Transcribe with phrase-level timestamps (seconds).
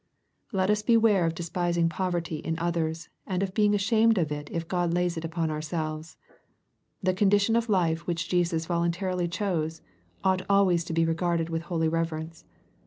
[0.51, 4.67] Let us beware of despising poverty in others, and ol being ashamed of it if
[4.67, 6.17] God lays it upon ourselves.
[7.03, 9.83] The condition of life which Jesus voluntarily chose,
[10.23, 12.45] ought always to be regarded with holy reverence.